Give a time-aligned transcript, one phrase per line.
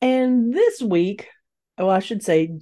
[0.00, 1.28] And this week,
[1.78, 2.58] oh, I should say,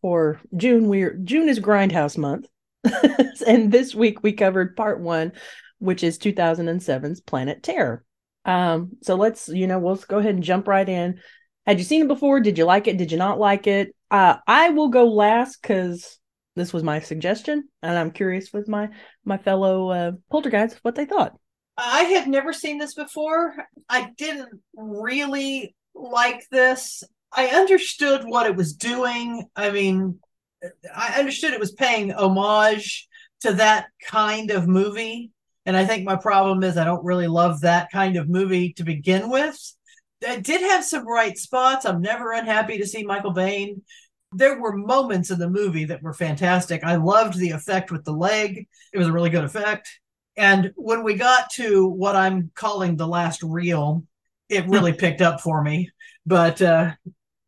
[0.00, 2.46] for June, we're June is Grindhouse month,
[3.46, 5.32] and this week we covered part one,
[5.78, 8.04] which is 2007's Planet Terror.
[8.44, 11.20] Um, so let's, you know, we'll go ahead and jump right in.
[11.66, 12.40] Had you seen it before?
[12.40, 12.96] Did you like it?
[12.96, 13.94] Did you not like it?
[14.10, 16.18] Uh, I will go last because
[16.56, 18.90] this was my suggestion, and I'm curious with my
[19.24, 21.34] my fellow uh, poltergeists what they thought.
[21.78, 23.54] I had never seen this before.
[23.88, 27.02] I didn't really like this.
[27.32, 29.48] I understood what it was doing.
[29.56, 30.18] I mean,
[30.94, 33.08] I understood it was paying homage
[33.40, 35.30] to that kind of movie.
[35.64, 38.84] And I think my problem is I don't really love that kind of movie to
[38.84, 39.58] begin with.
[40.20, 41.84] It did have some bright spots.
[41.84, 43.82] I'm never unhappy to see Michael Biehn.
[44.32, 46.84] There were moments in the movie that were fantastic.
[46.84, 49.88] I loved the effect with the leg, it was a really good effect.
[50.36, 54.04] And when we got to what I'm calling the last reel,
[54.52, 55.90] it really picked up for me.
[56.26, 56.92] But uh,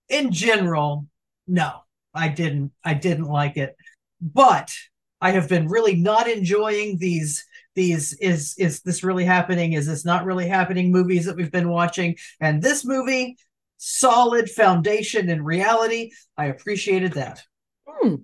[0.08, 1.06] in general,
[1.46, 1.80] no,
[2.14, 2.72] I didn't.
[2.84, 3.76] I didn't like it.
[4.20, 4.74] But
[5.20, 10.04] I have been really not enjoying these these is is this really happening is this
[10.04, 13.36] not really happening movies that we've been watching and this movie
[13.78, 17.42] solid foundation in reality i appreciated that
[17.88, 18.14] Hmm.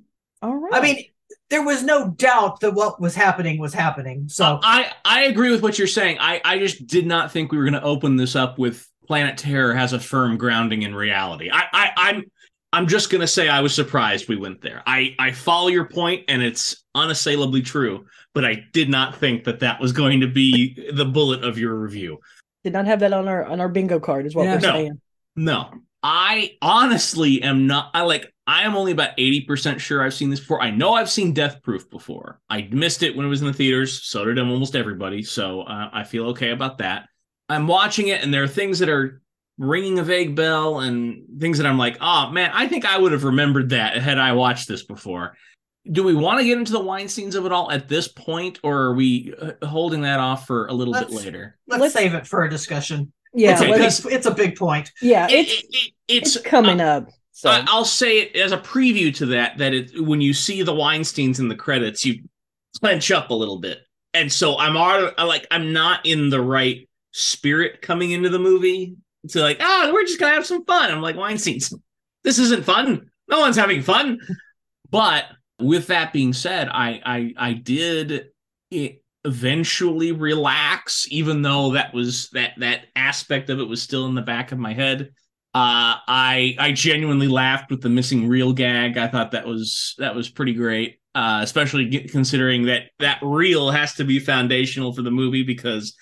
[0.42, 0.74] All right.
[0.74, 1.04] i mean
[1.50, 5.50] there was no doubt that what was happening was happening so uh, I I agree
[5.50, 6.18] with what you're saying.
[6.20, 9.36] I I just did not think we were going to open this up with Planet
[9.36, 11.50] Terror has a firm grounding in reality.
[11.52, 12.24] I I I'm
[12.72, 14.82] I'm just going to say I was surprised we went there.
[14.86, 19.58] I I follow your point and it's unassailably true, but I did not think that
[19.60, 22.18] that was going to be the bullet of your review.
[22.62, 24.54] did not have that on our on our bingo card, is what Yeah.
[24.54, 24.72] we're No.
[24.74, 25.00] saying.
[25.34, 25.70] No.
[26.04, 30.40] I honestly am not I like I am only about 80% sure I've seen this
[30.40, 30.60] before.
[30.60, 32.40] I know I've seen Death Proof before.
[32.50, 35.88] I missed it when it was in the theaters, so did almost everybody, so uh,
[35.92, 37.08] I feel okay about that.
[37.48, 39.22] I'm watching it and there are things that are
[39.56, 43.12] ringing a vague bell and things that I'm like, "Oh, man, I think I would
[43.12, 45.36] have remembered that had I watched this before."
[45.92, 48.58] Do we want to get into the wine scenes of it all at this point
[48.64, 51.56] or are we uh, holding that off for a little bit Let's- later?
[51.68, 53.60] let's, let's- save it for a discussion Yeah, it's,
[54.02, 57.08] a big, it's a big point yeah, it's it- it- it's it's coming up.
[57.40, 60.74] So I'll say it as a preview to that that it when you see the
[60.74, 62.22] Weinstein's in the credits, you
[62.80, 63.78] clench up a little bit,
[64.12, 68.94] and so I'm already like I'm not in the right spirit coming into the movie
[69.28, 70.90] to like ah we're just gonna have some fun.
[70.90, 71.72] I'm like Weinstein's,
[72.24, 73.10] this isn't fun.
[73.26, 74.18] No one's having fun.
[74.90, 75.24] But
[75.58, 78.26] with that being said, I I I did
[79.24, 84.20] eventually relax, even though that was that that aspect of it was still in the
[84.20, 85.14] back of my head.
[85.52, 88.96] Uh, I I genuinely laughed with the missing reel gag.
[88.96, 93.94] I thought that was that was pretty great, uh, especially considering that that reel has
[93.94, 95.96] to be foundational for the movie because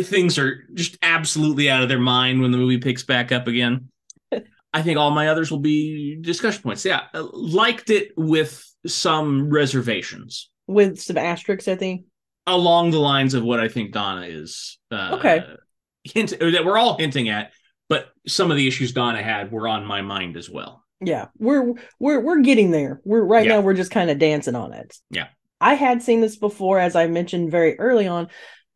[0.00, 3.88] things are just absolutely out of their mind when the movie picks back up again.
[4.72, 6.84] I think all my others will be discussion points.
[6.84, 12.04] Yeah, uh, liked it with some reservations with some asterisks, I think.
[12.46, 14.78] along the lines of what I think Donna is.
[14.90, 15.44] Uh, Okay.
[16.04, 17.52] Hint that we're all hinting at,
[17.88, 20.84] but some of the issues Donna had were on my mind as well.
[21.00, 23.00] Yeah, we're we're we're getting there.
[23.04, 23.56] We're right Yeah.
[23.56, 24.96] now we're just kind of dancing on it.
[25.10, 25.28] Yeah.
[25.60, 28.28] I had seen this before, as I mentioned very early on.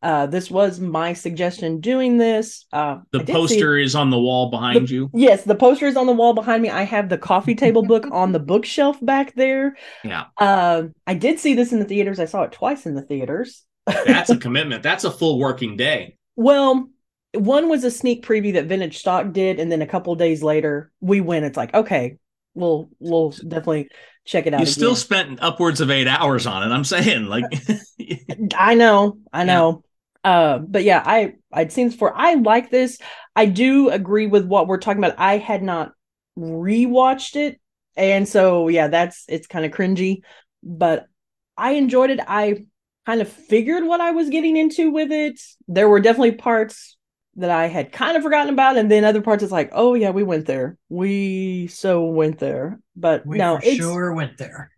[0.02, 2.66] Uh, this was my suggestion doing this.
[2.72, 5.08] Uh, The see- poster is on the wall behind you.
[5.14, 6.70] Yes, the poster is on the wall behind me.
[6.70, 9.76] I have the coffee table book on the bookshelf back there.
[10.02, 12.18] Yeah, Uh, I did see this in the theaters.
[12.18, 13.62] I saw it twice in the theaters.
[13.86, 14.82] that's a commitment.
[14.82, 16.16] That's a full working day.
[16.34, 16.88] Well,
[17.34, 20.90] one was a sneak preview that Vintage Stock did, and then a couple days later
[21.00, 21.44] we went.
[21.44, 22.18] It's like, okay,
[22.54, 23.88] we'll we'll definitely
[24.24, 24.60] check it out.
[24.60, 26.74] You still spent upwards of eight hours on it.
[26.74, 27.44] I'm saying, like,
[28.56, 29.82] I know, I know.
[30.24, 32.14] Uh, but yeah, I I'd seen this before.
[32.14, 32.98] I like this.
[33.34, 35.18] I do agree with what we're talking about.
[35.18, 35.92] I had not
[36.38, 37.60] rewatched it,
[37.96, 40.20] and so yeah, that's it's kind of cringy,
[40.62, 41.06] but
[41.56, 42.20] I enjoyed it.
[42.26, 42.66] I
[43.06, 45.40] kind of figured what I was getting into with it.
[45.66, 46.96] There were definitely parts
[47.36, 50.10] that I had kind of forgotten about, and then other parts it's like, oh yeah,
[50.10, 50.76] we went there.
[50.88, 52.78] We so went there.
[52.94, 54.70] But We no, for it's sure went there.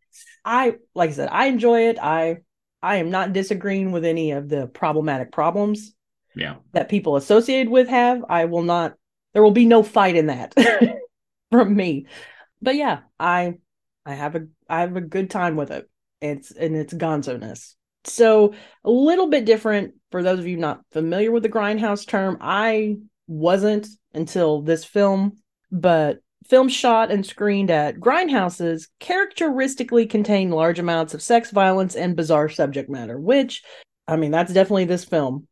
[0.44, 1.98] I like I said, I enjoy it.
[2.00, 2.38] I
[2.82, 5.94] I am not disagreeing with any of the problematic problems
[6.36, 8.24] yeah, that people associated with have.
[8.28, 8.94] I will not
[9.32, 10.54] there will be no fight in that
[11.50, 12.06] from me.
[12.62, 13.54] But yeah, I
[14.06, 15.88] I have a I have a good time with it.
[16.20, 17.74] It's and it's gonzo-ness.
[18.06, 18.54] So
[18.84, 22.38] a little bit different for those of you not familiar with the grindhouse term.
[22.40, 22.96] I
[23.26, 25.38] wasn't until this film,
[25.72, 32.16] but films shot and screened at grindhouses characteristically contain large amounts of sex violence and
[32.16, 33.62] bizarre subject matter, which
[34.06, 35.48] I mean that's definitely this film.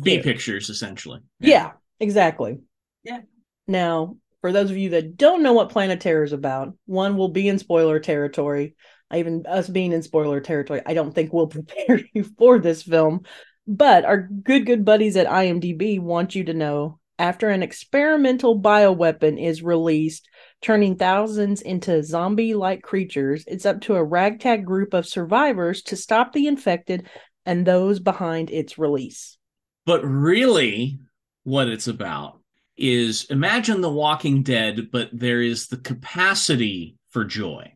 [0.00, 0.22] B Yeah.
[0.22, 1.20] pictures essentially.
[1.40, 2.60] Yeah, exactly.
[3.04, 3.20] Yeah.
[3.66, 7.28] Now, for those of you that don't know what Planet Terror is about, one will
[7.28, 8.74] be in spoiler territory.
[9.14, 13.22] Even us being in spoiler territory, I don't think we'll prepare you for this film.
[13.66, 19.38] But our good, good buddies at IMDb want you to know after an experimental bioweapon
[19.38, 20.26] is released,
[20.62, 25.96] turning thousands into zombie like creatures, it's up to a ragtag group of survivors to
[25.96, 27.06] stop the infected
[27.44, 29.36] and those behind its release.
[29.84, 30.98] But really,
[31.44, 32.40] what it's about
[32.78, 37.74] is imagine The Walking Dead, but there is the capacity for joy.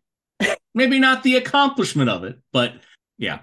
[0.75, 2.75] Maybe not the accomplishment of it, but
[3.19, 3.41] yeah.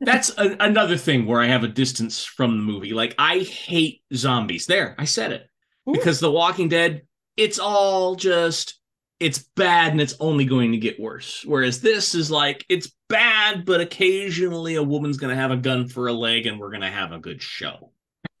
[0.00, 2.92] That's a, another thing where I have a distance from the movie.
[2.92, 4.66] Like, I hate zombies.
[4.66, 5.48] There, I said it.
[5.88, 5.92] Ooh.
[5.92, 7.02] Because The Walking Dead,
[7.36, 8.78] it's all just,
[9.20, 11.42] it's bad and it's only going to get worse.
[11.46, 15.88] Whereas this is like, it's bad, but occasionally a woman's going to have a gun
[15.88, 17.92] for a leg and we're going to have a good show.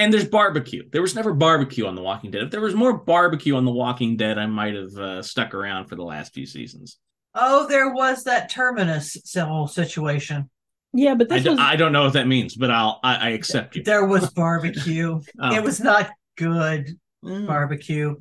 [0.00, 0.88] And there's barbecue.
[0.90, 2.44] There was never barbecue on The Walking Dead.
[2.44, 5.86] If there was more barbecue on The Walking Dead, I might have uh, stuck around
[5.88, 6.96] for the last few seasons.
[7.34, 10.48] Oh, there was that terminus whole situation.
[10.94, 13.14] Yeah, but I, this d- was I don't know what that means, but I'll I,
[13.16, 13.82] I accept you.
[13.82, 15.20] There was barbecue.
[15.40, 15.54] Oh.
[15.54, 17.46] It was not good Mm.
[17.46, 18.16] barbecue.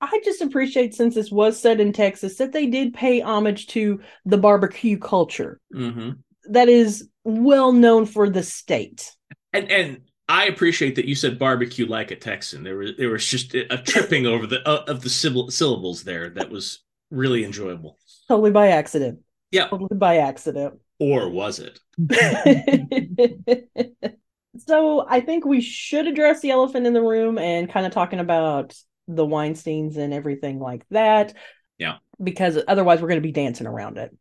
[0.00, 4.00] I just appreciate since this was set in Texas that they did pay homage to
[4.24, 6.18] the barbecue culture Mhm.
[6.50, 9.10] that is well known for the state.
[9.52, 12.64] And and I appreciate that you said barbecue like a Texan.
[12.64, 16.30] There was there was just a tripping over the uh, of the syllab- syllables there
[16.30, 17.98] that was really enjoyable.
[18.28, 19.20] Totally by accident.
[19.50, 19.68] Yeah.
[19.68, 20.74] Totally by accident.
[20.98, 21.78] Or was it?
[24.58, 28.20] so I think we should address the elephant in the room and kind of talking
[28.20, 28.74] about
[29.06, 31.34] the Weinsteins and everything like that.
[31.78, 31.96] Yeah.
[32.22, 34.16] Because otherwise we're going to be dancing around it.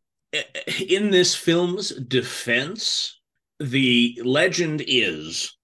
[0.90, 3.20] in this film's defense,
[3.60, 5.56] the legend is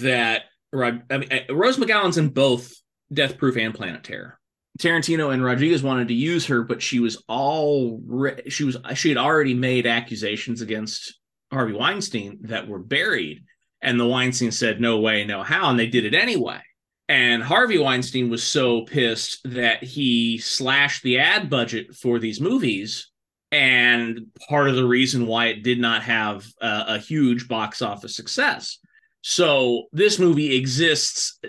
[0.00, 0.42] that
[0.72, 2.72] I mean, uh, Rose McGowan's in both
[3.12, 4.38] Death Proof and Planet Terror.
[4.78, 8.00] Tarantino and Rodriguez wanted to use her, but she was all
[8.48, 11.18] she was she had already made accusations against
[11.52, 13.44] Harvey Weinstein that were buried,
[13.80, 16.60] and the Weinstein said no way, no how, and they did it anyway.
[17.08, 23.10] And Harvey Weinstein was so pissed that he slashed the ad budget for these movies
[23.52, 28.16] and part of the reason why it did not have a, a huge box office
[28.16, 28.78] success.
[29.26, 31.40] So this movie exists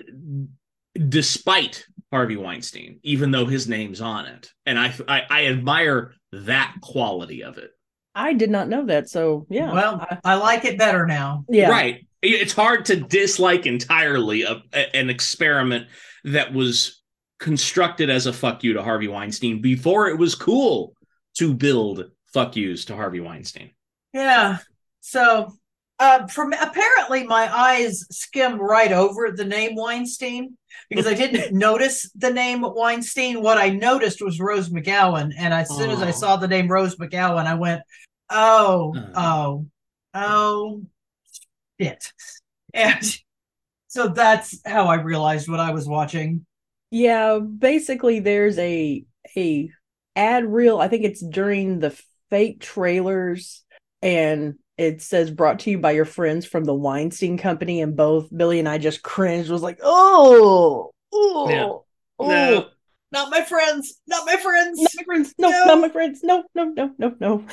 [1.09, 6.75] despite Harvey Weinstein, even though his name's on it, and I I, I admire that
[6.81, 7.71] quality of it.
[8.13, 9.09] I did not know that.
[9.09, 9.73] So yeah.
[9.73, 11.43] Well, I- I like it better now.
[11.49, 11.69] yeah.
[11.69, 12.07] Right.
[12.21, 15.87] It's hard to dislike entirely a, a- an experiment
[16.23, 17.03] that was
[17.39, 20.93] constructed as a fuck you to Harvey Weinstein before it was cool
[21.37, 23.71] to build fuck yous to Harvey Weinstein.
[24.13, 24.59] Yeah.
[25.01, 25.51] So,
[25.99, 30.57] uh, from apparently my eyes skimmed right over the name Weinstein
[30.89, 33.41] because I didn't notice the name Weinstein.
[33.41, 36.11] What I noticed was Rose McGowan, and as soon as I Oh.
[36.11, 37.81] saw the name Rose McGowan, I went,
[38.29, 39.15] "Oh, Oh.
[39.15, 39.65] oh,
[40.13, 40.81] oh,
[41.79, 42.11] shit!"
[42.73, 43.17] And
[43.87, 46.45] so that's how I realized what I was watching.
[46.91, 49.05] Yeah, basically there's a
[49.37, 49.69] a
[50.15, 50.79] ad reel.
[50.79, 51.97] I think it's during the
[52.29, 53.63] fake trailers
[54.01, 58.29] and it says brought to you by your friends from the Weinstein Company and both
[58.35, 61.63] Billy and I just cringed was like, "Oh, oh, Yeah.
[62.19, 62.67] oh, No.
[63.11, 64.01] Not my friends.
[64.07, 64.79] Not my friends.
[64.81, 65.33] not my friends.
[65.37, 65.65] No, No.
[65.65, 66.19] not my friends.
[66.23, 67.45] No, no, no, no, no."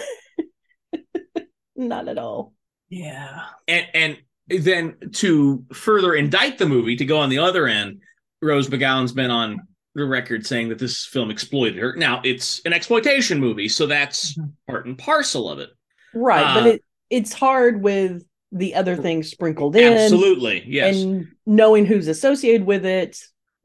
[1.76, 2.52] not at all.
[2.90, 3.46] Yeah.
[3.68, 4.18] and and
[4.64, 8.02] then to further indict the movie to go on the other end
[8.42, 9.60] rose mcgowan's been on
[9.94, 14.36] the record saying that this film exploited her now it's an exploitation movie so that's
[14.36, 14.52] Mhm.
[14.68, 15.70] part and parcel of it
[16.14, 19.92] Right, Uh, but it it's hard with the other things sprinkled in.
[19.92, 23.18] absolutely yes and knowing who's associated with it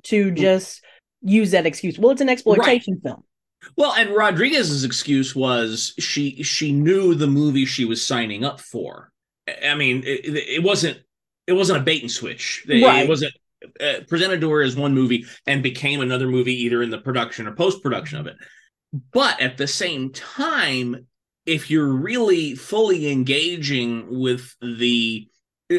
[0.04, 0.84] to just
[1.22, 1.98] use that excuse.
[1.98, 3.24] Well, it's an exploitation film.
[3.76, 9.12] well and rodriguez's excuse was she she knew the movie she was signing up for
[9.66, 10.22] i mean it,
[10.58, 10.98] it wasn't
[11.48, 13.04] it wasn't a bait and switch it, Right.
[13.04, 13.34] it wasn't
[13.82, 17.48] uh, presented to her as one movie and became another movie either in the production
[17.48, 18.36] or post production of it.
[19.12, 21.08] But at the same time,
[21.48, 25.28] if you're really fully engaging with the
[25.72, 25.76] uh,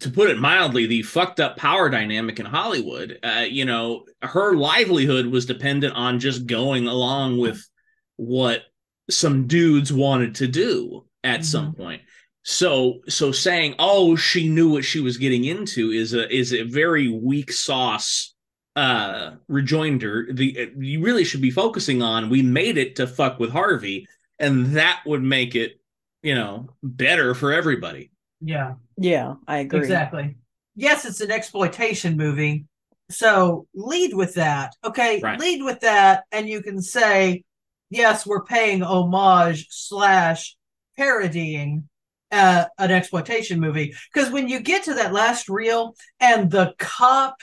[0.00, 3.18] to put it mildly, the fucked up power dynamic in Hollywood.
[3.22, 7.68] Uh, you know, her livelihood was dependent on just going along with
[8.16, 8.62] what
[9.10, 11.44] some dudes wanted to do at Mhm.
[11.44, 12.02] some point.
[12.44, 16.62] So, so saying, "Oh, she knew what she was getting into," is a is a
[16.62, 18.34] very weak sauce
[18.74, 20.28] uh rejoinder.
[20.32, 22.30] The you really should be focusing on.
[22.30, 24.06] We made it to fuck with Harvey,
[24.42, 25.80] and that would make it,
[26.22, 28.10] you know, better for everybody.
[28.40, 28.74] Yeah.
[28.98, 29.78] Yeah, I agree.
[29.78, 30.36] Exactly.
[30.74, 32.66] Yes, it's an exploitation movie.
[33.10, 34.74] So lead with that.
[34.84, 35.20] Okay.
[35.22, 35.38] Right.
[35.38, 36.24] Lead with that.
[36.32, 37.44] And you can say,
[37.88, 40.56] yes, we're paying homage slash
[40.96, 41.88] parodying
[42.32, 43.94] uh, an exploitation movie.
[44.12, 47.36] Because when you get to that last reel and the cop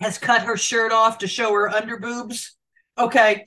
[0.00, 2.48] has cut her shirt off to show her underboobs,
[2.98, 3.46] okay,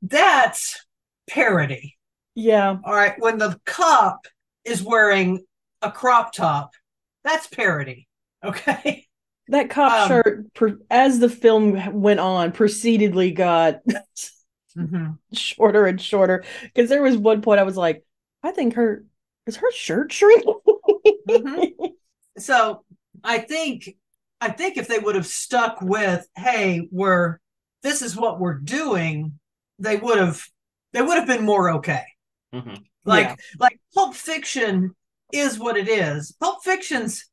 [0.00, 0.84] that's
[1.28, 1.96] parody.
[2.34, 3.14] Yeah, All right.
[3.18, 4.26] When the cop
[4.64, 5.44] is wearing
[5.82, 6.72] a crop top,
[7.24, 8.08] that's parody.
[8.44, 9.06] Okay.
[9.48, 10.46] that cop Um, shirt,
[10.90, 13.80] as the film went on, proceededly got
[14.76, 15.10] Mm-hmm.
[15.34, 16.44] shorter and shorter.
[16.62, 18.04] Because there was one point I was like,
[18.42, 19.04] I think her
[19.46, 20.54] is her shirt shrinking.
[21.28, 21.72] Mhm.
[22.38, 22.82] So
[23.22, 23.94] I think
[24.40, 27.38] I think if they would have stuck with, hey, we're
[27.82, 29.38] this is what we're doing,
[29.78, 30.42] they would have
[30.94, 32.04] they would have been more okay.
[32.52, 32.84] Mhm.
[33.04, 33.36] Like Yeah.
[33.58, 34.94] like Pulp Fiction
[35.32, 36.32] is what it is.
[36.40, 37.28] Pulp Fiction's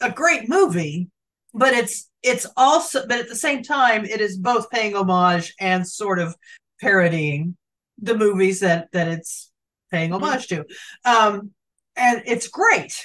[0.00, 1.08] a great movie,
[1.52, 5.86] but it's it's also but at the same time it is both paying homage and
[5.86, 6.34] sort of
[6.80, 7.56] parodying
[7.98, 9.50] the movies that that it's
[9.90, 10.64] paying homage to.
[11.04, 11.52] Um
[11.96, 13.00] and it's great.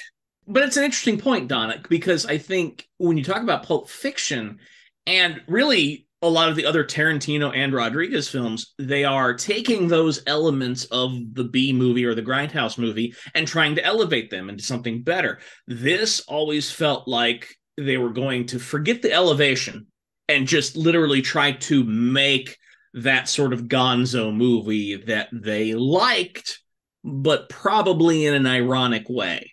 [0.48, 4.58] But it's an interesting point, Donna, because I think when you talk about Pulp Fiction
[5.06, 10.22] and really a lot of the other Tarantino and Rodriguez films, they are taking those
[10.26, 14.62] elements of the B movie or the Grindhouse movie and trying to elevate them into
[14.62, 15.40] something better.
[15.66, 17.48] This always felt like
[17.78, 19.86] they were going to forget the elevation
[20.28, 22.56] and just literally try to make
[22.92, 26.60] that sort of gonzo movie that they liked,
[27.02, 29.52] but probably in an ironic way.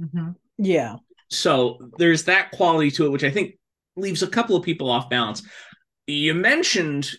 [0.00, 0.34] Mhm.
[0.58, 0.96] yeah.
[1.30, 3.58] So there's that quality to it, which I think
[3.96, 5.42] leaves a couple of people off balance.
[6.08, 7.12] You mentioned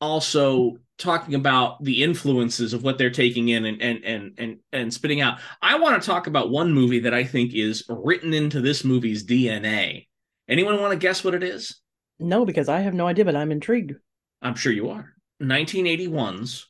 [0.00, 4.92] also talking about the influences of what they're taking in and and and and, and
[4.92, 5.38] spitting out.
[5.62, 9.24] I want to talk about one movie that I think is written into this movie's
[9.24, 10.08] DNA.
[10.48, 11.80] Anyone want to guess what it is?
[12.18, 13.94] No, because I have no idea, but I'm intrigued.
[14.42, 15.14] I'm sure you are.
[15.40, 16.68] 1981's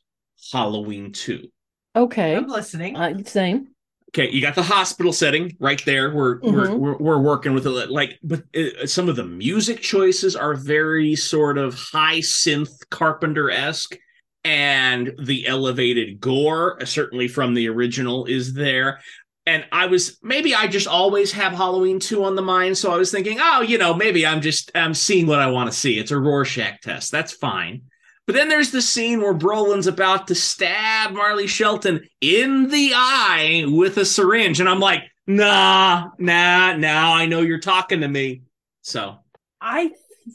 [0.51, 1.47] Halloween 2.
[1.95, 2.35] Okay.
[2.35, 2.95] I'm listening.
[2.95, 3.72] Uh, same.
[4.15, 6.13] Okay, you got the hospital setting right there.
[6.13, 6.77] We're we're, Mhm.
[6.77, 7.89] we're we're working with it.
[7.89, 13.49] Like, but uh, some of the music choices are very sort of high synth Carpenter
[13.49, 13.97] esque,
[14.45, 18.99] and the elevated gore, uh, certainly from the original, is there.
[19.47, 22.97] And I was maybe I just always have Halloween two on the mind, so I
[22.97, 25.97] was thinking, oh, you know, maybe I'm just I'm seeing what I want to see.
[25.97, 27.11] It's a Rorschach test.
[27.11, 27.81] That's fine.
[28.25, 33.65] But then there's the scene where Brolin's about to stab Marley Shelton in the eye
[33.67, 34.59] with a syringe.
[34.61, 38.43] And I'm like, nah, nah, now I know you're talking to me.
[38.81, 39.17] So,
[39.59, 39.91] I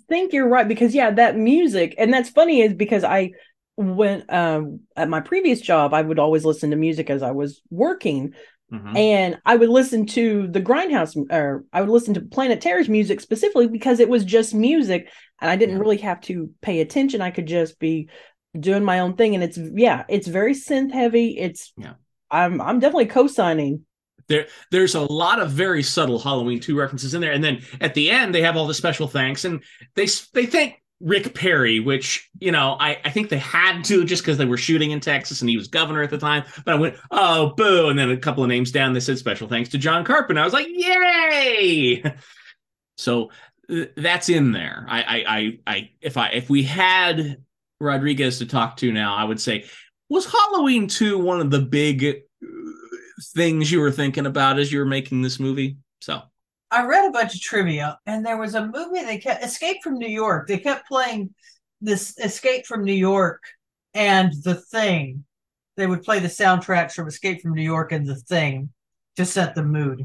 [0.09, 3.33] think you're right because yeah, that music, and that's funny is because I
[3.77, 7.63] when um at my previous job, I would always listen to music as I was
[7.71, 8.35] working,
[8.73, 8.97] mhm.
[8.97, 13.21] and I would listen to the Grindhouse or I would listen to Planet Terror's music
[13.21, 15.11] specifically because it was just music,
[15.41, 15.81] and I didn't Yeah.
[15.81, 17.21] really have to pay attention.
[17.21, 18.09] I could just be
[18.59, 21.39] doing my own thing, and it's yeah, it's very synth heavy.
[21.39, 21.95] It's Yeah.
[22.31, 23.85] I'm I'm definitely co-signing.
[24.29, 27.33] There, there's a lot of very subtle Halloween 2 references in there.
[27.33, 29.63] And then at the end, they have all the special thanks and
[29.95, 34.23] they they thank Rick Perry, which, you know, I, I think they had to just
[34.23, 36.45] because they were shooting in Texas and he was governor at the time.
[36.65, 37.89] But I went, oh, boo.
[37.89, 40.41] And then a couple of names down, they said special thanks to John Carpenter.
[40.41, 42.03] I was like, yay.
[42.99, 43.31] So
[43.71, 44.85] th- that's in there.
[44.89, 47.45] I, I, I, I, if I, if we had
[47.81, 49.67] Rodriguez to talk to now, I would say,
[50.09, 52.49] was Halloween 2 one of the big uh,
[53.37, 55.77] things you were thinking about as you were making this movie?
[56.01, 56.23] So,
[56.71, 59.95] I read a bunch of trivia, and there was a movie they kept Escape from
[59.99, 60.49] New York.
[60.49, 61.35] They kept playing
[61.81, 63.43] this Escape from New York
[63.95, 65.25] and The Thing.
[65.77, 68.71] They would play the soundtracks from Escape from New York and The Thing
[69.17, 70.05] to set the mood.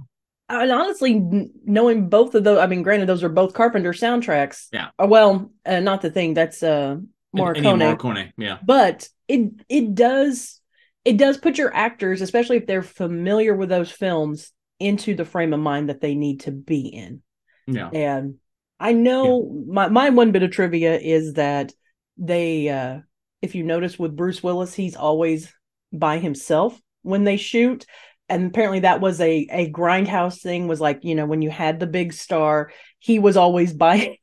[0.49, 1.21] and honestly,
[1.65, 4.67] knowing both of those, I mean, granted, those are both Carpenter soundtracks.
[4.71, 4.89] Yeah.
[5.01, 6.33] Uh, well, uh, not the thing.
[6.33, 6.97] That's uh
[7.35, 7.97] Ennio Morricone.
[7.97, 8.57] Morricone, yeah.
[8.63, 10.59] But it it does
[11.05, 14.51] it does put your actors, especially if they're familiar with those films,
[14.83, 17.21] into the frame of mind that they need to be in.
[17.67, 17.89] Yeah.
[17.93, 18.35] And
[18.79, 21.71] I know my my one bit of trivia is that
[22.17, 22.99] they uh
[23.41, 25.53] if you notice with Bruce Willis, he's always
[25.91, 27.85] by himself when they shoot.
[28.29, 31.79] and apparently that was a a grindhouse thing was like you know when you had
[31.79, 34.17] the big star he was always by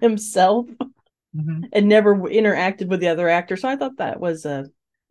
[0.00, 0.66] himself
[1.36, 1.64] Mhm.
[1.72, 4.66] and never interacted with the other actor so i thought that was a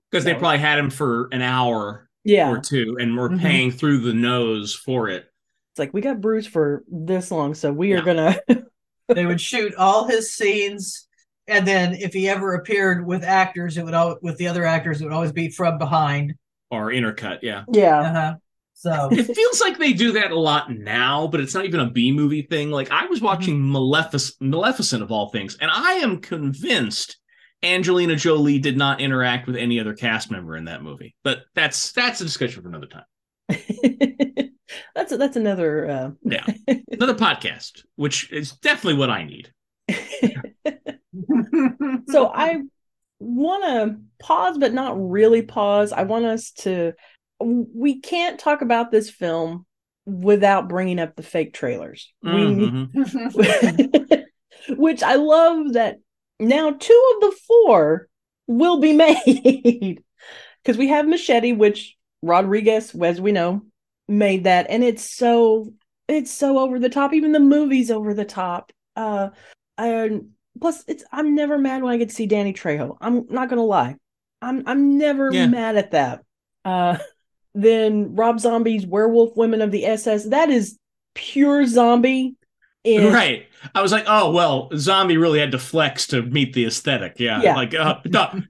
[0.10, 3.40] because they probably had him for an hour yeah or two and were Mhm.
[3.40, 5.26] paying through the nose for it.
[5.72, 8.38] it's like we got bruce for this long so we are gonna
[9.10, 11.08] they would shoot all his scenes
[11.48, 15.02] and then if he ever appeared with actors it would all with the other actors
[15.02, 16.34] it would always be from behind
[16.72, 17.64] Or intercut, yeah.
[17.72, 18.36] yeah uh-huh
[18.76, 21.90] so It feels like they do that a lot now, but it's not even a
[21.90, 22.70] B movie thing.
[22.70, 27.18] Like I was watching Malefic- Maleficent of all things, and I am convinced
[27.64, 31.16] Angelina Jolie did not interact with any other cast member in that movie.
[31.24, 33.06] But that's that's a discussion for another time.
[34.96, 36.46] that's a, that's another uh Yeah.
[36.92, 39.52] Another podcast, which is definitely what I need.
[42.10, 42.60] so i
[43.20, 46.94] want to pause but not really pause i want us to
[47.40, 49.66] we can't talk about this film
[50.06, 54.24] without bringing up the fake trailers we Mhm.
[54.78, 55.98] which i love that
[56.48, 58.08] now two of the four
[58.48, 60.04] will be made.
[60.64, 63.62] Because we have machete which rodriguez as we know
[64.08, 65.74] made that and it's so
[66.08, 67.14] it's so over the top.
[67.14, 68.72] Even the movie's over the top.
[68.96, 69.30] Uh
[69.78, 70.30] and
[70.62, 72.96] plus it's i'm never mad when i get to see danny trejo.
[73.02, 73.96] I'm not gonna lie.
[74.42, 75.48] I'm i'm never Yeah.
[75.48, 76.24] mad at that.
[76.64, 76.98] Uh
[77.56, 80.78] then rob zombie's werewolf women of the ss that is
[81.14, 82.36] pure zombie
[83.04, 83.48] in, Right.
[83.74, 87.16] I was like, oh well, zombie really had to flex to meet the aesthetic.
[87.20, 87.42] Yeah.
[87.42, 87.56] Yeah.
[87.56, 88.48] Like uh, don't,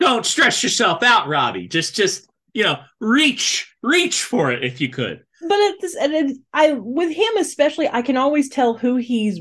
[0.00, 1.68] don't stress yourself out, Robbie.
[1.68, 5.22] Just just you know, reach reach for it if you could.
[5.46, 9.38] but at this and it, i with him especially i can always tell who he's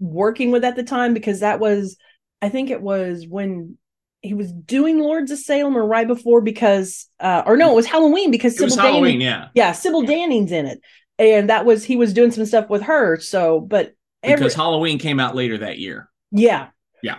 [0.00, 1.96] working with at the time because that was
[2.40, 3.76] i think it was when
[4.22, 7.86] he was doing lords of salem or right before because uh or no it was
[7.86, 9.48] halloween because It was Sybil Halloween, Danning- yeah.
[9.54, 10.80] yeah sybil danning's in it
[11.18, 14.98] and that was he was doing some stuff with her so but every Because Halloween
[14.98, 16.08] came out later that year.
[16.30, 16.68] yeah
[17.02, 17.18] Yeah.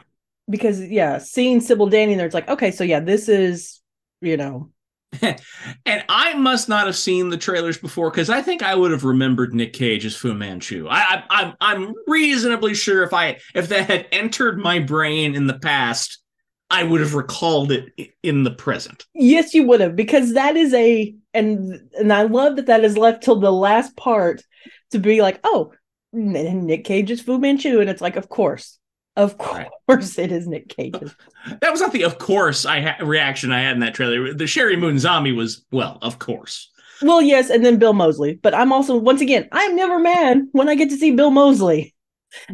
[0.49, 3.81] because yeah seeing sybil danning there it's like okay so yeah this is
[4.21, 4.69] you know
[5.21, 9.03] And I must not have seen the trailers before because I think I would have
[9.03, 10.87] remembered Nick Cage as Fu Manchu.
[10.87, 15.47] I, I, I'm I'm reasonably sure if I if that had entered my brain in
[15.47, 16.19] the past,
[16.69, 19.05] I would have recalled it in the present.
[19.15, 22.97] Yes, you would have, because that is a and and I love that that is
[22.97, 24.41] left till the last part
[24.91, 25.73] to be like, oh,
[26.11, 28.79] Nick Cage is Fu Manchu, and it's like, of course,
[29.15, 30.95] of course, it is Nick Cage.
[31.61, 34.33] That was not the of course I ha- reaction I had in that trailer.
[34.33, 36.69] The Sheri Moon Zombie was well, of course.
[37.01, 40.69] well, yes, and then Bill Moseley, but I'm also once again, I'm never mad when
[40.69, 41.95] I get to see Bill Moseley.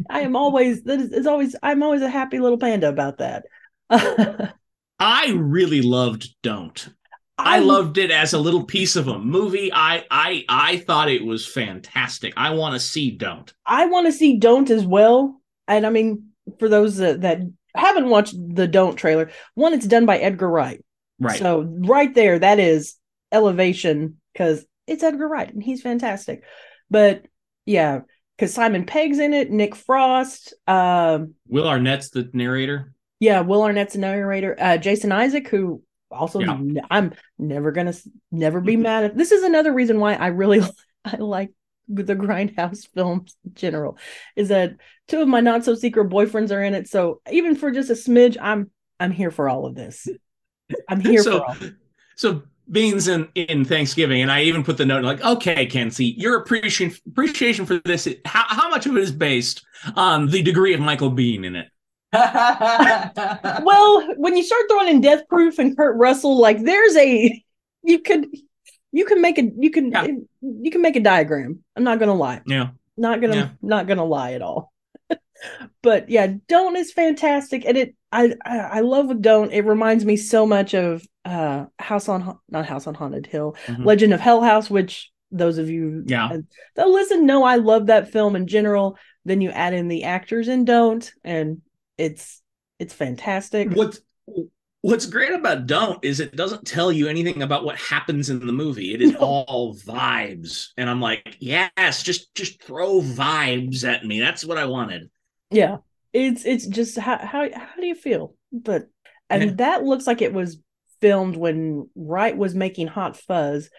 [0.08, 3.44] I am always that is it's always I'm always a happy little panda about that.
[4.98, 6.88] I really loved Don't.
[7.38, 9.70] I loved it as a little piece of a movie.
[9.72, 12.32] I I I thought it was fantastic.
[12.36, 13.52] I want to see Don't.
[13.66, 15.40] I want to see Don't as well.
[15.68, 17.40] And I mean, for those that, that
[17.74, 20.82] haven't watched the Don't trailer, one, it's done by Edgar Wright.
[21.18, 21.38] Right.
[21.38, 22.94] So right there, that is
[23.32, 26.42] elevation because it's Edgar Wright and he's fantastic.
[26.90, 27.26] But
[27.64, 28.00] yeah,
[28.36, 32.92] because Simon Pegg's in it, Nick Frost, um, Will Arnett's the narrator.
[33.18, 35.82] yeah, Will Arnett's a narrator, uh, Jason Isaac, who
[36.16, 36.52] also Yeah.
[36.52, 37.94] n- I'm never gonna
[38.30, 39.16] never be mad at.
[39.16, 40.60] This is another reason why I really
[41.04, 41.52] I like
[41.88, 43.96] the Grindhouse films in general,
[44.34, 44.76] is that
[45.08, 46.88] two of my not so secret boyfriends are in it.
[46.88, 50.08] So even for just a smidge, I'm I'm here for all of this.
[50.88, 51.56] I'm here so, for all.
[52.16, 56.38] so Biehn's in in Thanksgiving, and I even put the note like, okay, Kenzi, your
[56.38, 58.08] appreciation appreciation for this.
[58.24, 61.68] How how much of it is based on the degree of Michael Biehn in it?
[63.62, 67.42] well, when you start throwing in Death Proof and Kurt Russell, like there's a
[67.82, 68.26] you could
[68.92, 70.06] you can make a you can Yeah.
[70.40, 71.62] you can make a diagram.
[71.76, 72.42] I'm not gonna lie.
[72.46, 72.68] Yeah.
[72.96, 73.48] Not gonna Yeah.
[73.62, 74.72] not gonna lie at all.
[75.82, 79.52] but yeah, Don't is fantastic, and it I, I I love with Don't.
[79.52, 83.84] It reminds me so much of uh House on not House on Haunted Hill, Mhm.
[83.84, 86.38] Legend of Hell House, which those of you Yeah.
[86.76, 88.96] that listen know I love that film in general.
[89.24, 91.60] Then you add in the actors in Don't, and
[91.98, 92.42] it's
[92.78, 93.72] it's fantastic.
[93.72, 94.00] What's
[94.82, 98.52] What's great about Don't is it doesn't tell you anything about what happens in the
[98.52, 98.94] movie.
[98.94, 99.18] It is No.
[99.18, 104.20] all vibes, and I'm like, yes, just just throw vibes at me.
[104.20, 105.10] That's what I wanted.
[105.50, 105.78] Yeah,
[106.12, 108.36] it's it's just how how how do you feel?
[108.52, 108.86] But
[109.28, 109.50] and Yeah.
[109.56, 110.58] that looks like it was
[111.00, 113.70] filmed when Wright was making Hot Fuzz,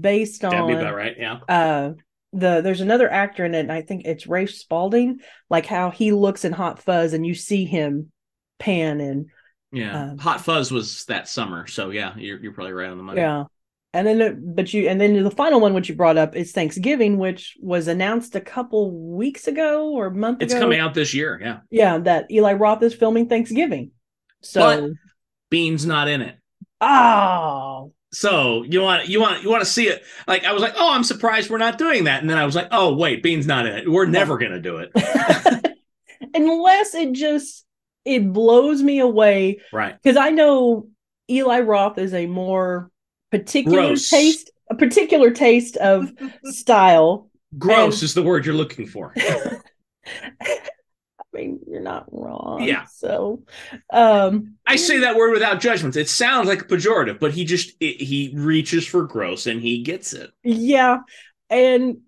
[0.00, 1.14] based That'd be on about right.
[1.16, 1.38] Yeah.
[1.48, 1.92] uh
[2.32, 6.12] the there's another actor in it, and I think it's Rafe Spalding, like how he
[6.12, 8.12] looks in Hot Fuzz, and you see him
[8.58, 9.26] pan and
[9.72, 10.10] Yeah.
[10.12, 13.20] Um, Hot Fuzz was that summer, so yeah, you're you're probably right on the money.
[13.20, 13.44] yeah,
[13.94, 16.52] And then, it- but you, and then the final one, which you brought up, is
[16.52, 20.60] Thanksgiving, which was announced a couple weeks ago or a month It's ago.
[20.62, 21.38] coming out this year.
[21.42, 21.58] Yeah.
[21.70, 23.92] Yeah, that Eli Roth is filming Thanksgiving.
[24.42, 24.90] So, But-
[25.56, 26.36] Biehn's not in it.
[26.80, 30.02] oh, So you want you want you want to see it?
[30.26, 32.54] Like I was like, oh, I'm surprised we're not doing that, and then I was
[32.56, 33.88] like, oh wait, Biehn's not in it.
[33.90, 34.90] We're never gonna do it.
[36.34, 37.64] unless it just
[38.04, 39.94] it blows me away Right.
[40.02, 40.88] because I know
[41.30, 42.90] Eli Roth is a more
[43.30, 44.08] particular Gross.
[44.08, 46.10] taste, a particular taste of
[46.44, 47.28] style.
[47.58, 49.14] Gross And- is the word you're looking for.
[51.38, 52.62] Mean, you're not wrong.
[52.62, 52.84] Yeah.
[52.86, 53.44] So,
[53.92, 55.94] um, I say that word without judgment.
[55.96, 59.82] It sounds like a pejorative, but he just it, he reaches for gross and he
[59.82, 60.30] gets it.
[60.42, 60.98] yeah,
[61.48, 61.98] and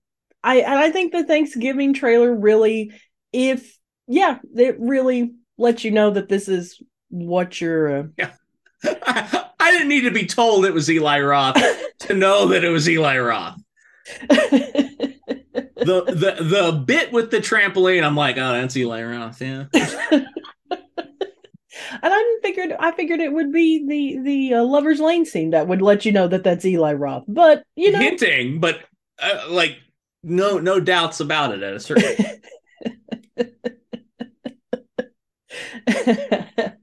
[0.43, 2.93] I and I think the Thanksgiving trailer really,
[3.33, 7.99] if yeah, it really lets you know that this is what you're.
[7.99, 8.27] Uh,
[9.61, 11.63] I didn't need to be told it was Eli Roth
[12.01, 13.61] to know that it was Eli Roth.
[15.81, 19.41] The the the bit with the trampoline, I'm like, oh, that's Eli Roth.
[19.41, 19.65] Yeah.
[19.73, 20.27] and
[22.03, 25.83] I figured I figured it would be the the uh, lovers lane scene that would
[25.83, 27.25] let you know that that's Eli Roth.
[27.27, 28.81] But you know, hinting, but
[29.19, 29.79] uh, like
[30.23, 32.41] no no doubts about it at a certain.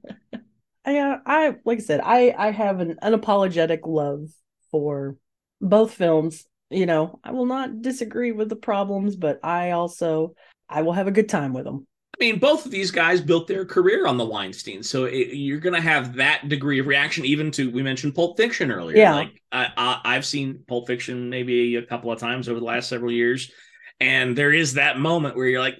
[0.84, 4.30] I, uh, I like I said, I I have an unapologetic love
[4.70, 5.16] for
[5.60, 6.46] both films.
[6.70, 10.34] You know, I will not disagree with the problems, but I also
[10.68, 11.86] I will have a good time with them.
[12.20, 15.60] I mean, both of these guys built their career on the Weinstein, so it, you're
[15.60, 17.24] going to have that degree of reaction.
[17.24, 18.96] Even to we mentioned Pulp Fiction earlier.
[18.96, 19.14] Yeah.
[19.14, 22.88] like I, I, I've seen Pulp Fiction maybe a couple of times over the last
[22.88, 23.52] several years,
[24.00, 25.76] and there is that moment where you're like,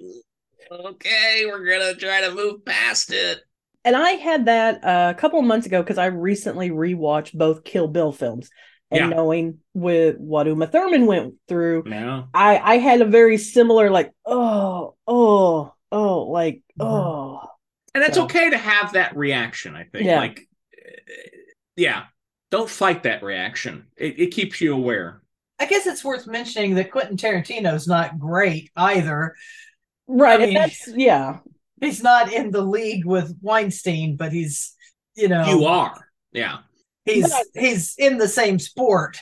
[0.71, 3.41] okay, we're gonna try to move past it.
[3.85, 7.65] And I had that uh, a couple of months ago because I recently rewatched both
[7.65, 8.51] Kill Bill films,
[8.91, 9.07] and Yeah.
[9.09, 14.13] knowing with what Uma Thurman went through, No, I I had a very similar like
[14.25, 17.41] oh oh oh like oh
[17.95, 19.75] and it's So- okay to have that reaction.
[19.75, 20.21] I think, Yeah.
[20.21, 20.47] like,
[20.77, 20.91] uh,
[21.77, 22.05] yeah,
[22.51, 23.87] don't fight that reaction.
[23.97, 25.23] It, it keeps you aware.
[25.59, 29.35] I guess it's worth mentioning that Quentin Tarantino's not great either.
[30.07, 30.41] right.
[30.41, 31.39] I mean- that's yeah.
[31.81, 34.75] He's not in the league with Weinstein, but he's
[35.17, 35.95] you know You are,
[36.33, 36.59] yeah.
[37.09, 39.19] He's But- he's in the same sport.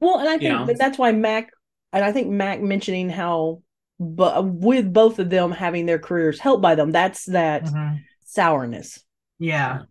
[0.00, 0.64] Well, and I think Yeah.
[0.66, 1.50] that that's why Mac
[1.92, 3.62] and I think Mac mentioning how
[4.02, 7.98] but with both of them having their careers helped by them, that's that Mhm.
[8.24, 8.98] sourness.
[9.38, 9.82] Yeah.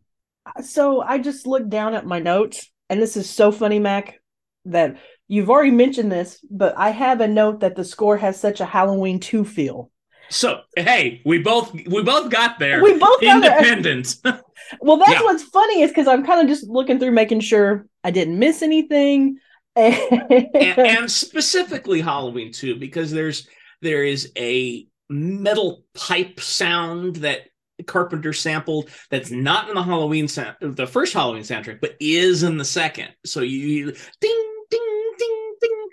[0.62, 4.20] so I just looked down at my notes, and this is so funny, Mac,
[4.66, 8.60] that you've already mentioned this, but I have a note that the score has such
[8.60, 9.92] a Halloween 2 feel.
[10.30, 12.84] So hey, we both we both got there.
[12.84, 13.58] We both got there.
[13.58, 14.16] independent.
[14.82, 15.24] Well, that's Yeah.
[15.24, 18.62] what's funny is because I'm kind of just looking through, making sure I didn't miss
[18.62, 19.40] anything.
[19.76, 19.96] and,
[20.56, 23.48] and specifically Halloween 2, because there's
[23.82, 27.48] there is a metal pipe sound that
[27.88, 32.58] Carpenter sampled that's not in the Halloween sound, the first Halloween soundtrack, but is in
[32.58, 33.10] the second.
[33.26, 33.86] So you
[34.22, 35.88] ding ding ding ding,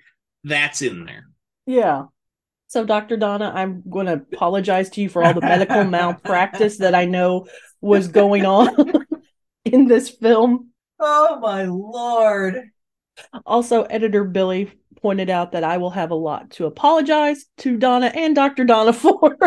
[0.44, 1.28] that's in there.
[1.64, 2.04] yeah.
[2.76, 3.16] So, Dr.
[3.16, 7.46] Donna, I'm going to apologize to you for all the medical malpractice that I know
[7.80, 8.92] was going on
[9.64, 10.72] in this film.
[11.00, 12.68] Oh my lord.
[13.46, 18.12] Also, editor Billy pointed out that I will have a lot to apologize to Donna
[18.14, 18.66] and Dr.
[18.66, 19.38] Donna for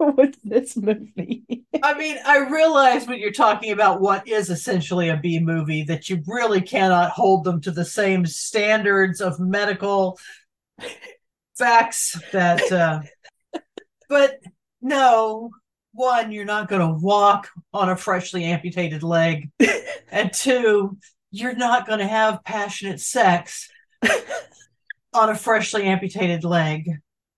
[0.00, 1.64] with this movie.
[1.84, 6.08] I mean, I realize when you're talking about what is essentially a B movie that
[6.08, 10.18] you really cannot hold them to the same standards of medical
[11.56, 12.20] facts.
[12.32, 13.02] That uh
[14.08, 14.40] but
[14.80, 15.50] no
[15.92, 19.50] one you're not going to walk on a freshly amputated leg.
[20.10, 20.96] And two
[21.32, 23.68] you're not going to have passionate sex
[25.12, 26.88] on a freshly amputated leg.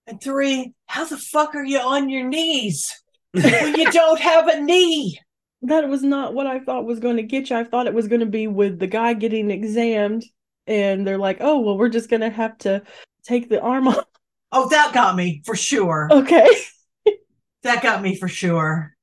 [0.06, 4.60] And three how the fuck are you on your knees when you don't have a
[4.60, 5.18] knee?
[5.62, 7.56] That was not what I thought was going to get you.
[7.56, 10.24] I thought it was going to be with the guy getting examined,
[10.66, 12.82] and they're like, "Oh, well, we're just going to have to
[13.26, 14.04] take the arm off."
[14.52, 16.48] oh that got me for sure Okay.
[17.62, 18.94] that got me for sure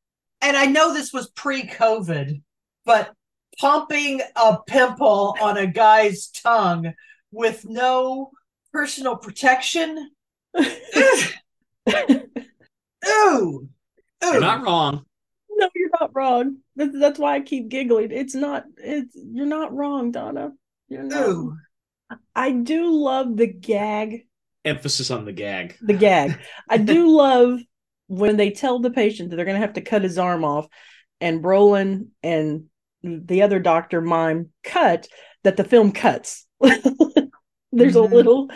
[0.42, 2.42] and i know this was pre-covid
[2.86, 3.14] but
[3.60, 6.94] pumping a pimple on a guy's tongue
[7.32, 8.32] with no
[8.72, 10.10] personal protection
[13.08, 13.68] ooh
[14.22, 15.06] You're not wrong.
[15.50, 16.58] no, you're not wrong.
[16.76, 18.12] That's, that's why I keep giggling.
[18.12, 18.64] It's not.
[18.78, 20.52] It's you're not wrong, Donna.
[20.88, 21.28] You're not.
[21.28, 21.58] ooh
[22.36, 24.26] I do love the gag
[24.66, 25.76] Emphasis on the gag.
[25.82, 26.38] the gag.
[26.70, 27.60] I do love
[28.08, 30.68] when they tell the patient that they're going to have to cut his arm off,
[31.20, 32.66] and Brolin and
[33.04, 35.08] the other doctor mime cut
[35.44, 36.46] that the film cuts.
[36.62, 37.96] There's Mhm.
[37.96, 38.50] a little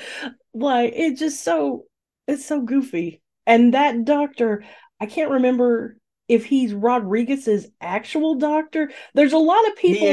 [0.54, 1.86] like it's just so
[2.28, 3.22] it's so goofy.
[3.46, 4.63] And that doctor,
[5.00, 8.91] I can't remember if he's Rodriguez's actual doctor.
[9.13, 10.08] There's a lot of people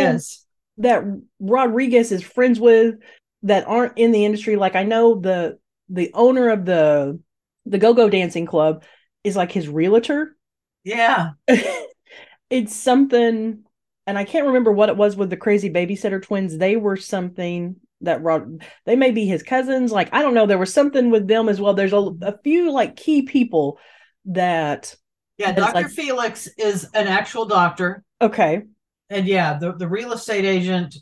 [0.78, 1.04] that
[1.40, 2.96] Rodriguez is friends with
[3.44, 4.56] that aren't in the industry.
[4.56, 7.20] Like I know the the owner of the
[7.66, 8.82] the go-go dancing club
[9.22, 10.36] is like his realtor.
[10.82, 11.30] Yeah.
[12.50, 13.62] it's something
[14.06, 16.58] and I can't remember what it was with the crazy babysitter twins.
[16.58, 19.92] They were something that Rod they may be his cousins.
[19.92, 20.46] Like I don't know.
[20.46, 21.74] There was something with them as well.
[21.74, 23.78] There's a, a few like key people
[24.26, 24.94] that
[25.38, 25.52] Yeah.
[25.52, 25.74] Dr.
[25.74, 28.04] like- Felix is an actual doctor.
[28.20, 28.62] okay.
[29.10, 30.96] And yeah, the, the real estate agent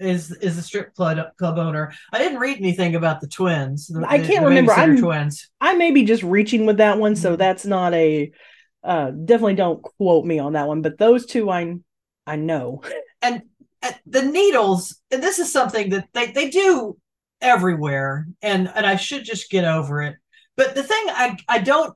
[0.00, 1.92] is is the strip club club owner.
[2.12, 3.88] I didn't read anything about the twins.
[3.88, 4.72] the- I can't remember.
[4.72, 5.48] I'm- twins.
[5.60, 7.38] I may be just reaching with that one, so Mhm.
[7.38, 8.30] that's not a
[8.84, 10.82] uh definitely don't quote me on that one.
[10.82, 11.74] But those two I
[12.26, 12.82] I know.
[13.22, 13.42] and
[13.82, 16.96] uh, the needles and this is something that they, they do
[17.40, 20.16] everywhere and and i should just get over it
[20.56, 21.94] but the thing i i don't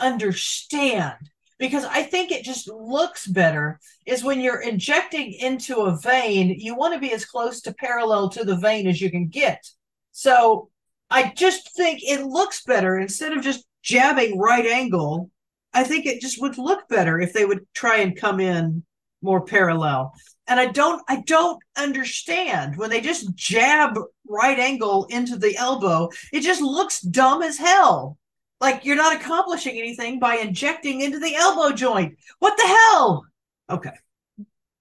[0.00, 1.14] understand
[1.60, 6.74] because i think it just looks better is when you're injecting into a vein you
[6.74, 9.62] want to be as close to parallel to the vein as you can get.
[10.10, 10.70] So
[11.08, 12.98] i just think it looks better.
[12.98, 15.30] Instead of just jabbing right angle
[15.72, 18.82] i think it just would look better if they would try and come in
[19.22, 20.12] more parallel.
[20.48, 26.08] And i don't i don't understand when they just jab right angle into the elbow
[26.32, 28.16] it just looks dumb as hell
[28.60, 33.24] like you're not accomplishing anything by injecting into the elbow joint what the hell
[33.70, 33.92] okay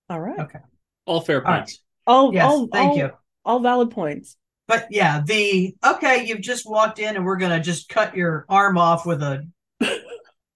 [0.09, 0.39] All right.
[0.39, 0.59] Okay.
[1.05, 1.59] All fair All right.
[1.59, 1.79] points.
[2.07, 3.09] All yes all, thank all- you
[3.45, 4.37] All valid points.
[4.67, 8.77] but yeah the okay you've just walked in and we're gonna just cut your arm
[8.77, 9.47] off with a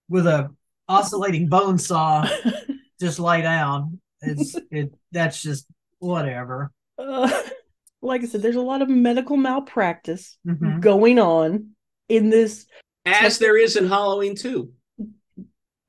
[0.09, 0.49] with a
[0.89, 2.27] oscillating bone saw
[2.99, 5.65] just lie down it's it that's just
[5.99, 7.31] whatever Uh,
[8.01, 10.81] like I said, there's a lot of medical malpractice Mhm.
[10.81, 11.69] going on
[12.09, 12.65] in this.
[13.05, 14.71] As there is in Halloween too.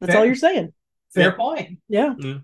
[0.01, 0.19] That's Fair.
[0.19, 0.73] all you're saying.
[1.15, 1.37] fair Yeah.
[1.37, 2.15] point Yeah.
[2.19, 2.39] Yeah.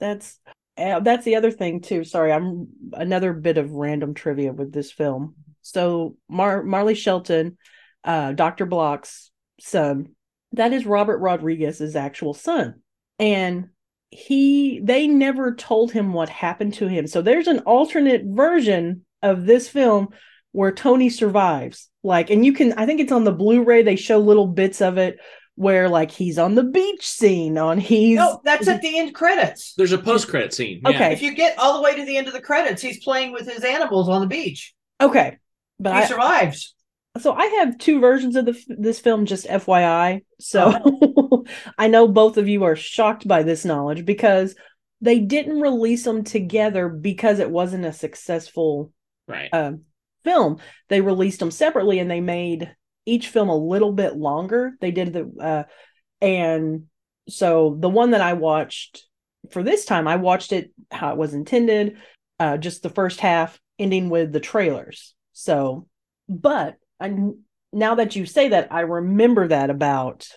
[0.00, 0.38] That's
[0.76, 2.04] uh, that's the other thing too.
[2.04, 5.36] Sorry, I'm another bit of random trivia with this film.
[5.62, 7.56] So Mar Marley Shelton,
[8.04, 8.66] uh, Dr.
[8.66, 10.08] Block's son,
[10.52, 12.82] that is Robert Rodriguez's actual son.
[13.18, 13.70] And
[14.10, 17.06] he they never told him what happened to him.
[17.06, 20.08] So there's an alternate version of this film
[20.56, 21.90] where Tony survives.
[22.02, 24.96] Like, and you can I think it's on the Blu-ray, they show little bits of
[24.98, 25.18] it
[25.54, 29.72] where like he's on the beach scene on he's no that's at the end credits
[29.78, 30.82] There's a post credit scene.
[30.82, 30.90] Yeah.
[30.90, 31.12] Okay.
[31.14, 33.50] if you get all the way to the end of the credits he's playing with
[33.50, 35.38] his animals on the beach Okay,
[35.80, 36.74] but he I survives
[37.18, 39.24] so I have two versions of the this film.
[39.24, 41.44] Just FYI, so Oh.
[41.78, 44.54] I know both of you are shocked by this knowledge because
[45.00, 48.92] they didn't release them together because it wasn't a successful
[49.26, 49.48] Right.
[49.52, 49.72] uh,
[50.26, 50.58] film.
[50.88, 52.74] They released them separately, and they made
[53.06, 54.72] each film a little bit longer.
[54.80, 55.62] They did the uh,
[56.20, 56.84] and
[57.28, 59.04] so the one that I watched
[59.50, 61.98] for this time, I watched it how it was intended,
[62.40, 65.14] uh, just the first half, ending with the trailers.
[65.32, 65.86] So,
[66.28, 67.14] but I
[67.72, 70.28] now that you say that, I remember that about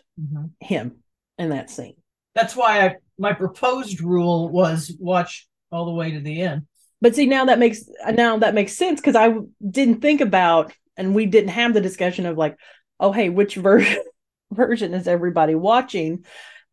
[0.60, 0.98] him
[1.38, 1.96] in that scene.
[2.36, 6.64] that's why I, my proposed rule was watch all the way to the end
[7.02, 7.84] But see, now that makes
[8.14, 9.34] now that makes sense because I
[9.70, 12.58] didn't think about, and we didn't have the discussion of like,
[13.00, 14.02] oh, hey, which version
[14.52, 16.26] version is everybody watching?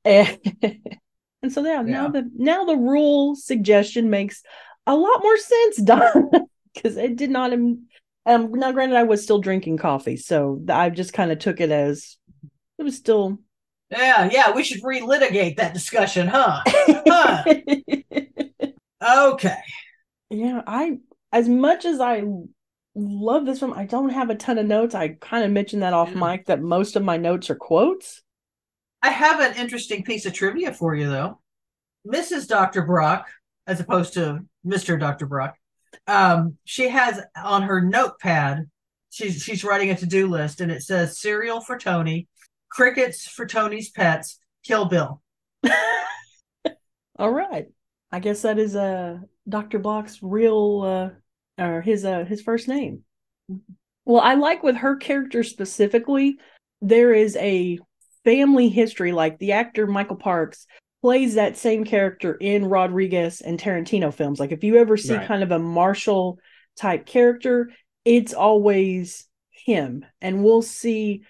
[0.05, 0.39] And,
[1.43, 4.43] and so yeah, now the now the rule suggestion makes
[4.87, 6.31] a lot more sense, Don,
[6.75, 7.53] because it did not.
[7.53, 7.87] Um,
[8.25, 11.71] um, now, granted, I was still drinking coffee, so I just kind of took it
[11.71, 12.17] as
[12.79, 13.39] it was still.
[13.91, 16.61] yeah yeah we should relitigate that discussion huh
[17.09, 17.45] Huh.
[19.03, 19.59] okay
[20.31, 20.99] Yeah, I
[21.33, 22.25] as much as I
[22.95, 24.95] love this film, I don't have a ton of notes.
[24.95, 26.19] I kind of mentioned that off Yeah.
[26.33, 28.23] mic that most of my notes are quotes.
[29.03, 31.41] I have an interesting piece of trivia for you, though.
[32.07, 32.49] Mrs.
[32.49, 32.85] Dr.
[32.87, 33.29] Brock,
[33.67, 34.99] as opposed to Mr.
[34.99, 35.27] Dr.
[35.27, 35.57] Brock,
[36.07, 38.71] um, she has on her notepad,
[39.11, 42.29] she's she's writing a to-do list, and it says cereal for Tony,
[42.71, 45.21] crickets for Tony's pets, Kill Bill.
[47.19, 47.67] All right.
[48.13, 49.79] I guess that is uh Dr.
[49.79, 50.83] Block's real
[51.59, 53.05] uh or his uh his first name.
[54.05, 56.39] Well, I like with her character specifically,
[56.81, 57.79] there is a
[58.25, 60.67] family history like the actor Michael Parks
[61.03, 64.41] plays that same character in Rodriguez and Tarantino films.
[64.41, 65.27] Like if you ever see Right.
[65.27, 66.39] kind of a martial
[66.77, 67.71] type character,
[68.05, 70.05] it's always him.
[70.21, 71.23] And we'll see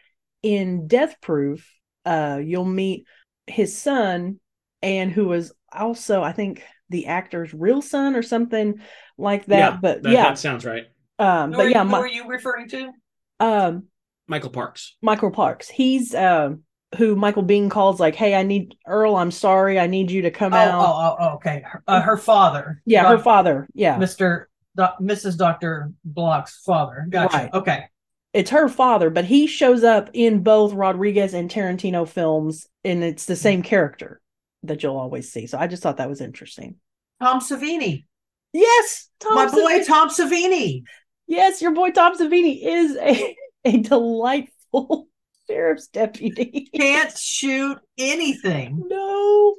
[0.42, 1.70] in Death Proof,
[2.04, 3.04] uh, you'll meet
[3.46, 4.40] his son,
[4.82, 8.80] and who was also, I think, the actor's real son or something
[9.18, 9.58] like that.
[9.58, 10.84] yeah, but that, yeah, that sounds right.
[11.18, 12.92] um, Who, but are, yeah, who Mi- are you referring to?
[13.40, 13.84] um,
[14.28, 14.96] Michael Parks.
[15.02, 15.68] Michael Parks.
[15.68, 16.62] He's um
[16.96, 19.16] who Michael Biehn calls like, "Hey, I need Earl.
[19.16, 19.78] I'm sorry.
[19.78, 21.62] I need you to come Oh, out." oh, oh, okay.
[21.64, 22.80] Her, uh, her father.
[22.86, 23.68] yeah, her father.
[23.74, 24.44] Yeah, Mr.
[24.76, 25.36] Doc, Mrs.
[25.36, 27.06] Doctor Block's father.
[27.08, 27.36] Gotcha.
[27.36, 27.54] Right.
[27.54, 27.84] Okay.
[28.32, 33.26] it's her father, but he shows up in both Rodriguez and Tarantino films, and it's
[33.26, 34.20] the same character
[34.68, 35.46] that you'll always see.
[35.46, 36.76] So I just thought that was interesting.
[37.22, 38.04] Tom Savini.
[38.52, 39.86] Yes, Tom My boy Savini.
[39.86, 40.82] Tom Savini.
[41.26, 45.08] Yes, your boy Tom Savini is a, a delightful
[45.48, 46.68] sheriff's deputy.
[46.74, 48.84] Can't shoot anything.
[48.86, 49.56] no.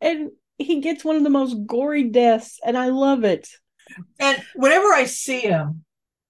[0.00, 3.48] And he gets one of the most gory deaths, and I love it.
[4.18, 5.84] And whenever I see him,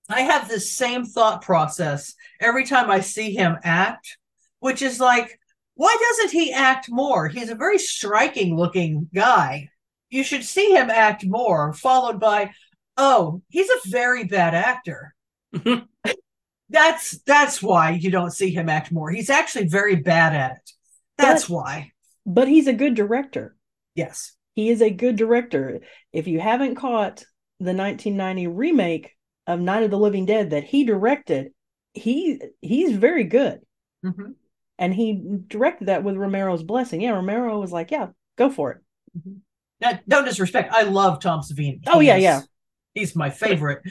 [0.09, 4.19] I have this same thought process every time I see him act,
[4.61, 5.39] which is like,
[5.81, 7.27] why doesn't he act more?
[7.29, 9.71] He's a very striking looking guy.
[10.11, 12.51] You should see him act more, followed by,
[12.99, 15.15] oh, he's a very bad actor.
[16.69, 19.11] that's that's why you don't see him act more.
[19.11, 20.71] He's actually very bad at it.
[21.17, 21.93] That's But- why.
[22.27, 23.57] But he's a good director.
[23.95, 24.33] Yes.
[24.55, 25.81] He is a good director.
[26.13, 27.25] If you haven't caught
[27.59, 29.17] the 1990 remake
[29.47, 31.53] of Night of the Living Dead that he directed,
[31.95, 33.61] he he's very good.
[34.05, 34.35] Mhm.
[34.81, 37.01] And he directed that with Romero's blessing.
[37.03, 38.79] Yeah, Romero was like, "Yeah, go for it."
[39.81, 40.73] Now, no disrespect.
[40.73, 41.81] I love Tom Savini.
[41.87, 42.41] Oh, yeah, He's- yeah.
[42.95, 43.83] He's my favorite.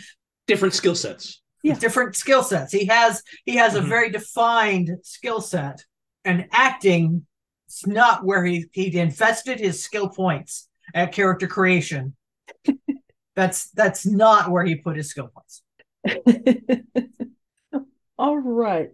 [0.47, 1.41] Different skill sets.
[1.63, 1.75] Yeah.
[1.75, 2.71] different skill sets.
[2.73, 3.87] He has he has a Mhm.
[3.89, 5.83] very defined skill set,
[6.25, 7.25] and acting
[7.67, 12.15] is not where he he invested his skill points at character creation.
[13.35, 15.61] that's that's not where he put his skill points.
[18.17, 18.89] All right.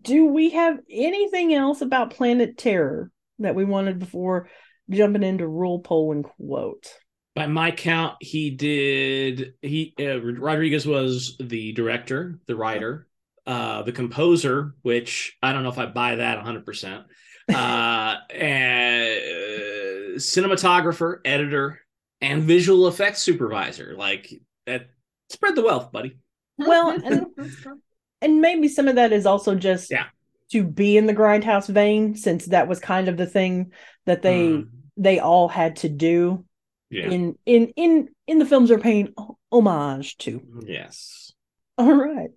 [0.00, 4.48] Do we have anything else about Planet Terror that we wanted before
[4.88, 6.86] jumping into rule poll and quote?
[7.34, 9.54] By my count, he did.
[9.60, 13.08] He uh, Rodriguez was the director, the writer,
[13.46, 16.64] uh, the composer, which I don't know if I buy that 100.
[16.64, 17.04] percent
[17.52, 19.08] uh, and
[20.16, 21.80] cinematographer, editor,
[22.20, 23.94] and visual effects supervisor.
[23.98, 24.32] Like
[24.66, 24.86] that,
[25.28, 26.16] spread the wealth, buddy.
[26.56, 27.26] Well, and-
[28.24, 30.06] And maybe some of that is also just Yeah.
[30.52, 33.72] to be in the grindhouse vein, since that was kind of the thing
[34.06, 36.44] that they Mm, they all had to do
[36.90, 37.10] yeah.
[37.10, 39.12] in in in in the films they're paying
[39.52, 40.40] homage to.
[40.66, 41.32] yes.
[41.76, 42.30] All right.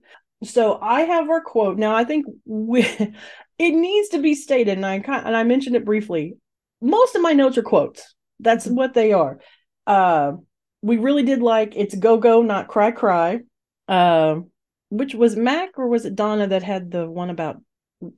[0.43, 1.78] So I have our quote.
[1.78, 2.82] Now I think we
[3.60, 6.36] it needs to be stated, and I and I mentioned it briefly.
[6.82, 8.13] Most of my notes are quotes.
[8.39, 9.39] That's what they are.
[9.88, 10.34] Uh,
[10.82, 13.39] we really did like it's go go, not cry cry.
[13.88, 14.41] Uh,
[14.89, 17.62] which was Mac or was it Donna that had the one about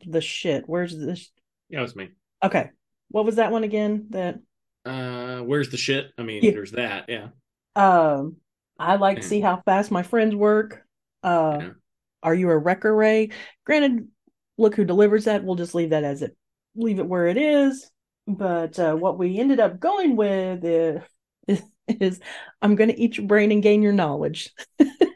[0.05, 0.63] the shit?
[0.67, 1.31] Where's this?
[1.69, 2.09] Yeah, it was me.
[2.43, 2.69] Okay,
[3.09, 4.07] what was that one again?
[4.11, 4.39] That
[4.85, 6.11] Uh, where's the shit?
[6.17, 6.51] I mean, Yeah.
[6.51, 7.05] there's that.
[7.09, 7.29] Yeah.
[7.75, 8.37] um,
[8.77, 10.85] I like to see how fast my friends work.
[11.21, 11.69] Uh, Yeah.
[12.23, 13.29] are you a wrecker ray
[13.65, 14.07] granted
[14.57, 16.35] look who delivers that we'll just leave that as it
[16.75, 17.89] leave it where it is
[18.27, 21.01] but uh, what we ended up going with is,
[21.47, 22.19] is, is
[22.61, 24.53] i'm going to eat your brain and gain your knowledge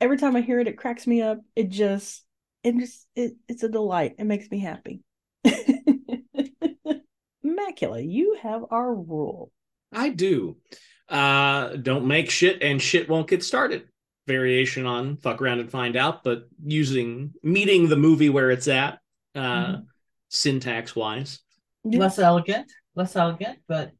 [0.00, 2.24] every time i hear it it cracks me up it just
[2.62, 5.00] it just it, it's a delight it makes me happy
[7.44, 9.50] Macula, you have our rule
[9.92, 10.56] I do.
[11.08, 13.84] Uh, don't make shit and shit won't get started.
[14.26, 18.98] Variation on fuck around and find out, but using meeting the movie where it's at,
[19.36, 19.38] uh,
[19.76, 19.86] Mhm.
[20.28, 21.40] syntax wise,
[21.84, 23.92] less elegant, less elegant, but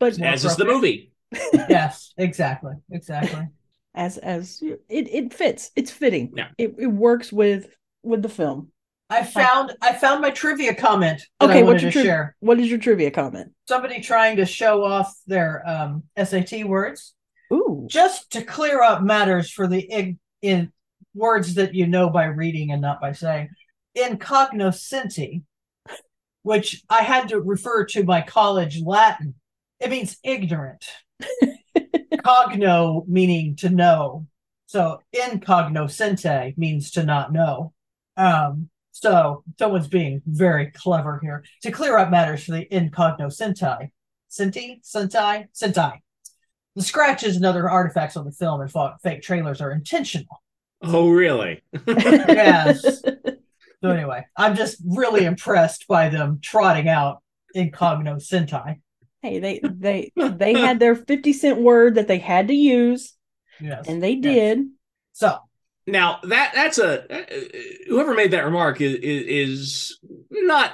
[0.00, 1.12] but as is the movie.
[1.52, 3.46] yes, exactly, exactly.
[3.94, 5.70] As as it it fits.
[5.76, 6.32] It's fitting.
[6.36, 6.48] Yeah.
[6.58, 8.70] it, it works with with the film.
[9.10, 12.36] I found I found my trivia comment Okay, I what's your to share.
[12.40, 13.52] what is your trivia comment?
[13.68, 17.14] Somebody trying to show off their um, SAT words.
[17.52, 17.86] ooh.
[17.88, 20.72] Just to clear up matters for the ig- in
[21.14, 23.48] words that you know by reading and not by saying.
[23.96, 25.42] Incognoscenti
[26.42, 29.34] which i had to refer to my college latin.
[29.80, 30.84] It means ignorant
[32.12, 34.26] cogno meaning to know
[34.66, 37.72] so incognoscente means to not know
[38.16, 43.90] um so someone's being very clever here to clear up matters for the incognoscenti
[44.34, 46.00] Senti, Sentai, Sentai.
[46.74, 50.42] The scratches and other artifacts on the film and fake trailers are intentional.
[50.82, 51.62] Oh, really?
[51.86, 53.02] Yes.
[53.82, 57.22] So anyway, I'm just really impressed by them trotting out
[57.54, 58.80] Incogno Sentai.
[59.24, 63.14] Hey they they they had their 50 cent word that they had to use
[63.60, 63.88] Yes.
[63.88, 64.22] and they Yes.
[64.22, 64.66] did
[65.12, 65.38] So
[65.86, 67.24] Now that that's a uh,
[67.88, 69.98] whoever made that remark is is, is
[70.30, 70.72] not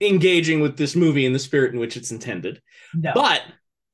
[0.00, 2.60] engaging with this movie in the spirit in which it's intended.
[2.94, 3.12] No.
[3.14, 3.42] But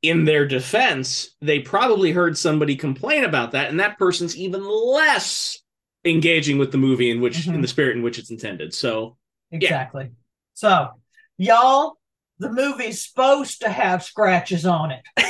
[0.00, 5.58] in their defense, they probably heard somebody complain about that, and that person's even less
[6.06, 7.62] engaging with the movie in which in Mhm.
[7.62, 8.72] the spirit in which it's intended.
[8.72, 9.18] So
[9.50, 10.12] exactly.
[10.54, 10.88] So,
[11.36, 11.97] y'all,
[12.38, 15.02] the movie's supposed to have scratches on it.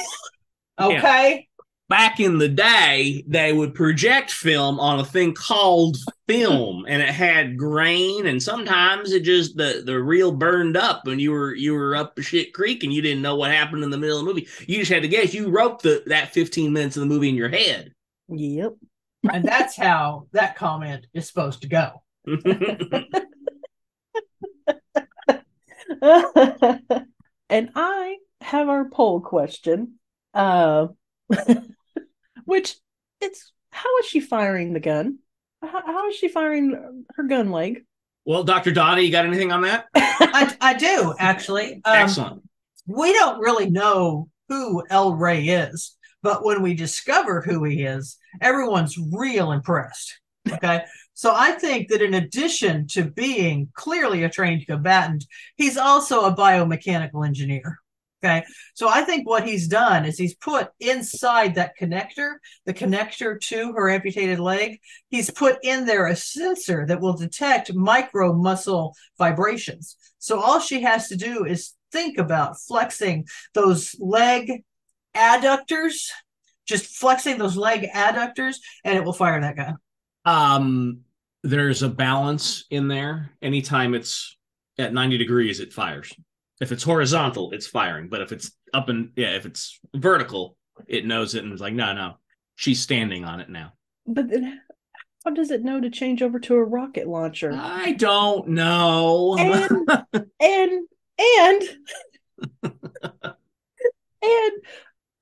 [0.80, 1.48] Okay?
[1.88, 5.96] back in the day, they would project film on a thing called
[6.26, 11.20] film, and it had grain, and sometimes it just the the reel burned up, and
[11.20, 13.90] you were you were up a shit creek, and you didn't know what happened in
[13.90, 14.48] the middle of the movie.
[14.66, 15.34] You just had to guess.
[15.34, 17.92] You wrote the that fifteen minutes of the movie in your head.
[18.28, 18.74] Yep.
[19.30, 22.02] And that's how that comment is supposed to go.
[27.50, 29.98] and I have our poll question,
[30.34, 30.88] uh,
[32.44, 32.76] which
[33.20, 35.18] it's how is she firing the gun?
[35.62, 37.84] How, how is she firing her gun leg?
[38.28, 39.86] well, Doctor Donnie, you got anything on that?
[39.94, 41.80] I, I do, actually.
[41.86, 42.42] Um, Excellent.
[42.86, 48.18] we don't really know who El Rey is, but when we discover who he is,
[48.42, 50.20] everyone's real impressed.
[50.46, 50.84] Okay.
[51.18, 55.24] So I think that in addition to being clearly a trained combatant,
[55.56, 57.80] he's also a biomechanical engineer.
[58.22, 58.44] Okay.
[58.74, 62.34] So I think what he's done is he's put inside that connector,
[62.66, 67.74] the connector to her amputated leg, he's put in there a sensor that will detect
[67.74, 69.96] micro muscle vibrations.
[70.20, 74.62] So all she has to do is think about flexing those leg
[75.16, 76.10] adductors,
[76.64, 79.78] just flexing those leg adductors, and it will fire that gun.
[80.24, 81.00] Um,
[81.42, 83.30] there's a balance in there.
[83.42, 84.36] Anytime it's
[84.78, 86.12] at 90 degrees, it fires.
[86.60, 88.08] If it's horizontal, it's firing.
[88.08, 91.74] But if it's up and yeah, if it's vertical, it knows it and it's like,
[91.74, 92.14] no, no,
[92.56, 93.72] she's standing on it now.
[94.06, 94.60] But then
[95.24, 97.52] how does it know to change over to a rocket launcher?
[97.52, 99.36] I don't know.
[99.38, 99.88] and
[100.40, 101.62] and and
[104.22, 104.52] and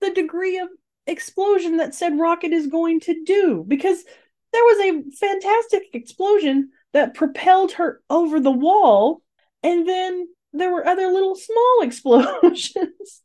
[0.00, 0.68] the degree of
[1.06, 4.04] explosion that said rocket is going to do because
[4.52, 9.22] there was a fantastic explosion that propelled her over the wall
[9.62, 13.22] and then there were other little small explosions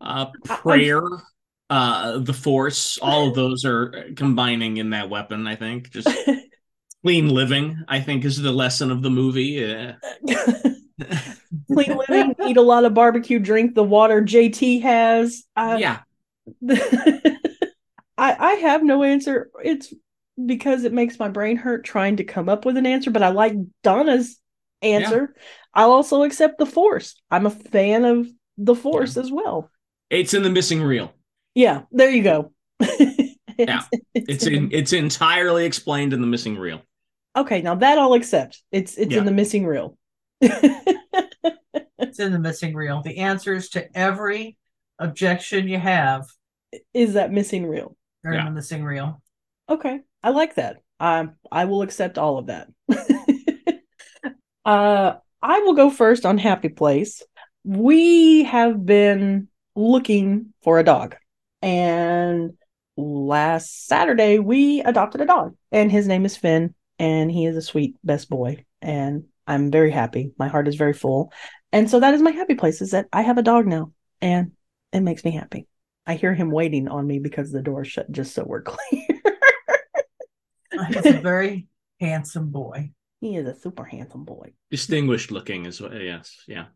[0.00, 1.02] uh, prayer,
[1.68, 5.46] uh, the force, all of those are combining in that weapon.
[5.46, 6.08] I think just
[7.04, 7.84] clean living.
[7.88, 9.42] I think is the lesson of the movie.
[9.42, 9.94] Yeah.
[11.72, 16.00] clean living eat a lot of barbecue drink the water jt has uh, yeah.
[18.20, 19.50] I I have no answer.
[19.64, 19.92] It's
[20.44, 23.28] because it makes my brain hurt trying to come up with an answer, but I
[23.30, 24.38] like Donna's
[24.82, 25.34] answer.
[25.74, 27.20] I'll also accept the force.
[27.30, 29.70] I'm a fan of the force as well.
[30.10, 31.12] It's in the missing reel.
[31.54, 32.52] Yeah, there you go.
[33.58, 33.82] Yeah,
[34.14, 34.70] It's in.
[34.72, 36.80] It's entirely explained in the missing reel.
[37.36, 38.62] Okay, now that I'll accept.
[38.72, 39.18] It's it's Yeah.
[39.18, 39.98] in the missing reel.
[41.98, 43.02] It's in the missing reel.
[43.02, 44.56] The answers to every
[44.98, 46.26] objection you have
[46.94, 47.96] Is that missing reel?
[48.24, 48.44] Are in Yeah.
[48.46, 49.22] the missing reel.
[49.68, 50.78] Okay, I like that.
[50.98, 52.68] Um, I will accept all of that.
[54.64, 57.22] uh, I will go first on Happy Place.
[57.64, 61.16] We have been looking for a dog,
[61.62, 62.52] and
[62.96, 67.62] last Saturday we adopted a dog, and his name is Finn, and he is a
[67.62, 70.32] sweet best boy, and I'm very happy.
[70.38, 71.32] My heart is very full,
[71.72, 74.52] and so that is my happy place is that I have a dog now, and
[74.92, 75.66] it makes me happy.
[76.10, 79.06] I hear him waiting on me because the door is shut just so we're clear.
[80.88, 81.68] He's a very
[82.00, 82.90] handsome boy.
[83.20, 84.52] he is a super handsome boy.
[84.72, 85.94] Distinguished looking as well.
[85.94, 86.42] Yes.
[86.48, 86.66] Yeah.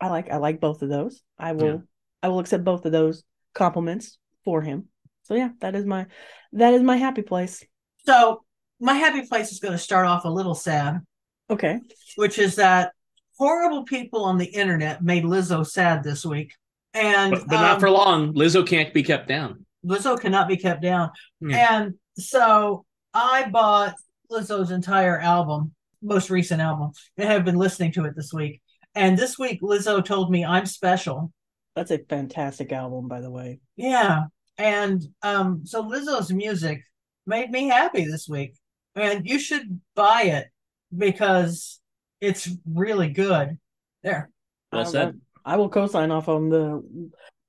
[0.00, 1.22] I like I like both of those.
[1.38, 1.76] I will Yeah.
[2.24, 3.22] I will accept both of those
[3.54, 4.88] compliments for him.
[5.22, 6.06] So yeah, that is my
[6.52, 7.62] that is my happy place.
[8.06, 8.42] So
[8.80, 11.00] my happy place is going to start off a little sad,
[11.48, 11.78] Okay.
[12.16, 12.92] which is that
[13.38, 16.54] horrible people on the internet made Lizzo sad this week.
[16.94, 18.34] And But, but not um, for long.
[18.34, 19.64] Lizzo can't be kept down.
[19.84, 21.10] Lizzo cannot be kept down.
[21.40, 21.76] Yeah.
[21.76, 22.84] And so
[23.14, 23.94] I bought
[24.30, 25.72] Lizzo's entire album,
[26.02, 28.60] most recent album, and have been listening to it this week.
[28.94, 31.32] And this week, Lizzo told me I'm special.
[31.76, 33.60] That's a fantastic album, by the way.
[33.76, 34.24] Yeah.
[34.58, 36.82] And um, so Lizzo's music
[37.26, 38.54] made me happy this week.
[38.96, 40.48] And you should buy it
[40.96, 41.80] because
[42.20, 43.58] it's really good.
[44.02, 44.30] There.
[44.72, 45.20] Well I- said.
[45.44, 46.82] I will co-sign off on the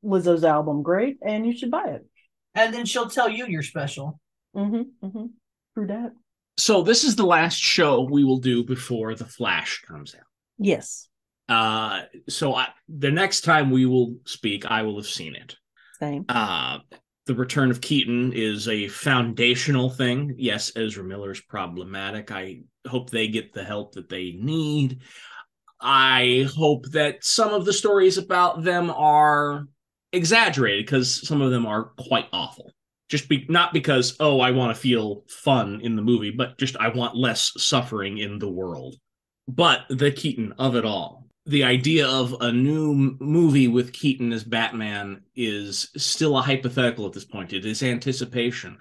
[0.04, 0.84] Lizzo's album.
[0.84, 2.06] Great, and you should buy it.
[2.56, 4.20] And then she'll tell you you're special.
[4.56, 5.06] Mm-hmm.
[5.06, 5.26] Mm-hmm.
[5.74, 6.12] True that.
[6.58, 10.26] So this is the last show we will do before the Flash comes out.
[10.58, 11.08] Yes.
[11.48, 15.56] Uh, so I, the next time we will speak, I will have seen it.
[16.00, 16.26] Same.
[16.30, 16.80] Uh,
[17.26, 20.36] the return of Keaton is a foundational thing.
[20.38, 22.32] Yes, Ezra Miller is problematic.
[22.32, 25.02] I hope they get the help that they need.
[25.82, 29.66] I hope that some of the stories about them are
[30.14, 32.72] exaggerated because some of them are quite awful.
[33.10, 36.78] Just be not because oh I want to feel fun in the movie, but just
[36.78, 38.96] I want less suffering in the world.
[39.48, 44.44] But the Keaton of it all, the idea of a new movie with Keaton as
[44.44, 47.52] Batman is still a hypothetical at this point.
[47.52, 48.78] It is anticipation.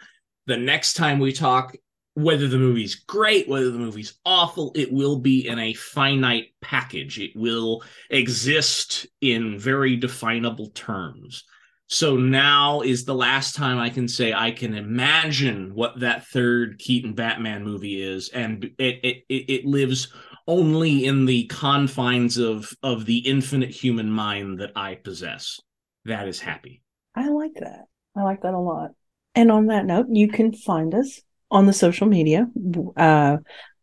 [0.46, 1.74] The next time we talk,
[2.14, 7.18] whether the movie's great, whether the movie's awful, it will be in a finite package.
[7.18, 11.44] It will exist in very definable terms.
[11.86, 16.78] So now is the last time I can say I can imagine what that third
[16.78, 20.12] Keaton Batman movie is, and it it it lives
[20.46, 25.58] only in the confines of of the infinite human mind that I possess.
[26.04, 26.80] That is happy.
[27.16, 27.86] I like that.
[28.16, 28.90] I like that a lot.
[29.34, 31.20] And on that note, you can find us
[31.50, 32.48] on the social media.
[32.96, 33.38] Uh,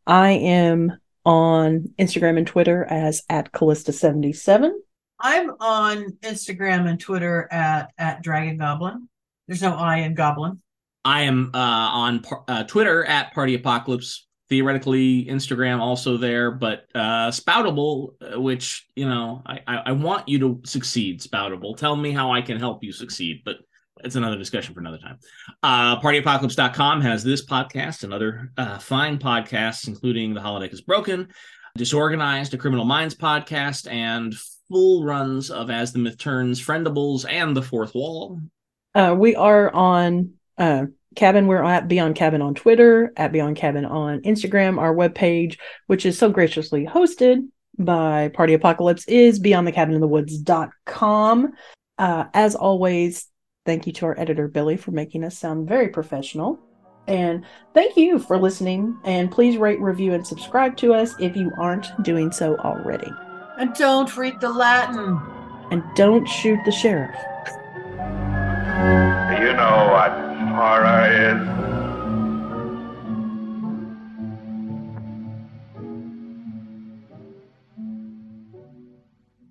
[0.05, 0.93] I am
[1.25, 4.71] on Instagram and Twitter as at Callista77.
[5.19, 9.09] I'm on Instagram and Twitter at at Dragon Goblin.
[9.47, 10.61] There's no I in Goblin.
[11.03, 14.25] I am uh, on par- uh, Twitter at Party Apocalypse.
[14.49, 20.29] Theoretically, Instagram also there, but uh, Spoutable, uh, which you know, I, I, I want
[20.29, 21.19] you to succeed.
[21.19, 23.57] Spoutable, tell me how I can help you succeed, but
[24.03, 25.19] it's another discussion for another time.
[25.63, 31.29] Uh, PartyApocalypse.com has this podcast and other uh, fine podcasts, including The Holodeck is Broken,
[31.75, 34.35] Disorganized, a Criminal Minds podcast, and
[34.69, 38.41] full runs of As the Myth Turns, Friendables, and The Fourth Wall.
[38.95, 40.85] Uh, we are on uh,
[41.15, 41.47] Cabin.
[41.47, 44.79] We're at Beyond Cabin on Twitter, at Beyond Cabin on Instagram.
[44.79, 51.53] Our webpage, which is so graciously hosted by Party Apocalypse, is beyondthecabininthewoods.com.
[51.97, 53.27] Uh, as always,
[53.67, 56.57] thank you to our editor, Billy, for making us sound very professional.
[57.05, 58.97] And thank you for listening.
[59.03, 63.11] And please rate, review, and subscribe to us if you aren't doing so already.
[63.59, 65.19] And don't read the Latin.
[65.69, 67.15] And don't shoot the sheriff.
[69.37, 70.11] You know what
[70.55, 71.76] horror is?